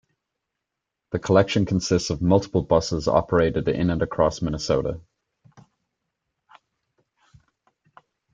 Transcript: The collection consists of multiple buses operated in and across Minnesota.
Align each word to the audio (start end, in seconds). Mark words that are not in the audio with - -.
The 1.11 1.19
collection 1.19 1.67
consists 1.67 2.09
of 2.09 2.23
multiple 2.23 2.63
buses 2.63 3.07
operated 3.07 3.67
in 3.67 3.91
and 3.91 4.01
across 4.01 4.41
Minnesota. 4.41 4.99